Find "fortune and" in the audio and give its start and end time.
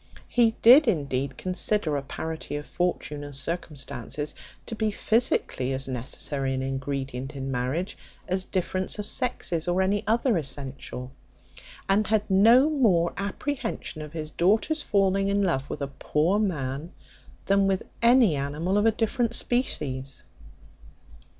2.65-3.35